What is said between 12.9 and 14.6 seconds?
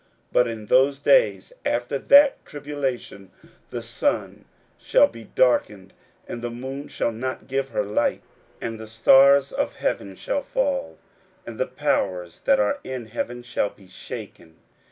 heaven shall be shaken.